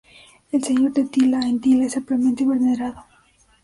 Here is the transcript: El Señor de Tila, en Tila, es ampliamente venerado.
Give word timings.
El 0.51 0.63
Señor 0.63 0.93
de 0.93 1.05
Tila, 1.05 1.41
en 1.47 1.61
Tila, 1.61 1.85
es 1.85 1.95
ampliamente 1.95 2.43
venerado. 2.43 3.05